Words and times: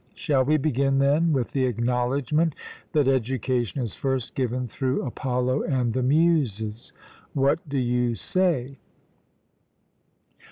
Shall 0.15 0.43
we 0.43 0.57
begin, 0.57 0.97
then, 0.97 1.31
with 1.31 1.51
the 1.51 1.65
acknowledgment 1.65 2.55
that 2.93 3.07
education 3.07 3.83
is 3.83 3.93
first 3.93 4.33
given 4.33 4.67
through 4.67 5.03
Apollo 5.05 5.61
and 5.65 5.93
the 5.93 6.01
Muses? 6.01 6.91
What 7.35 7.69
do 7.69 7.77
you 7.77 8.15
say? 8.15 8.79